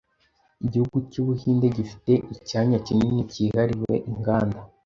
igihugu 0.65 0.95
cy’Ubuhinde 1.11 1.67
gifite 1.77 2.11
icyanya 2.33 2.77
kinini 2.85 3.21
cyahariwe 3.33 3.93
inganda. 4.11 4.59